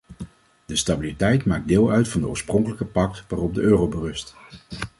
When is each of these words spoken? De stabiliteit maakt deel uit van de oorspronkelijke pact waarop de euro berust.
De 0.65 0.75
stabiliteit 0.75 1.45
maakt 1.45 1.67
deel 1.67 1.91
uit 1.91 2.07
van 2.07 2.21
de 2.21 2.27
oorspronkelijke 2.27 2.85
pact 2.85 3.23
waarop 3.27 3.53
de 3.53 3.61
euro 3.61 3.87
berust. 3.87 4.35